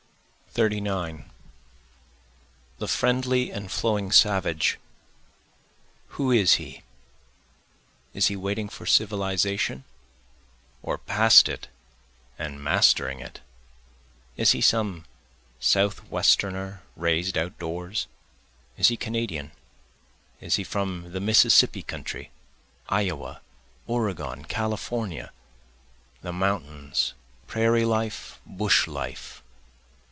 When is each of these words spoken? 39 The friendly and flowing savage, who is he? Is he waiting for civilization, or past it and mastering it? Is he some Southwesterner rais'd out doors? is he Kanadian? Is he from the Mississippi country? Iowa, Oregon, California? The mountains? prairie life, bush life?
39 0.53 1.31
The 2.77 2.87
friendly 2.89 3.51
and 3.53 3.71
flowing 3.71 4.11
savage, 4.11 4.81
who 6.19 6.29
is 6.29 6.55
he? 6.55 6.83
Is 8.13 8.27
he 8.27 8.35
waiting 8.35 8.67
for 8.67 8.85
civilization, 8.85 9.85
or 10.83 10.97
past 10.97 11.47
it 11.47 11.69
and 12.37 12.61
mastering 12.61 13.21
it? 13.21 13.39
Is 14.35 14.51
he 14.51 14.59
some 14.59 15.05
Southwesterner 15.61 16.81
rais'd 16.97 17.37
out 17.37 17.57
doors? 17.57 18.07
is 18.75 18.89
he 18.89 18.97
Kanadian? 18.97 19.51
Is 20.41 20.55
he 20.57 20.65
from 20.65 21.13
the 21.13 21.21
Mississippi 21.21 21.81
country? 21.81 22.29
Iowa, 22.89 23.39
Oregon, 23.87 24.43
California? 24.43 25.31
The 26.21 26.33
mountains? 26.33 27.13
prairie 27.47 27.85
life, 27.85 28.41
bush 28.45 28.85
life? 28.85 29.37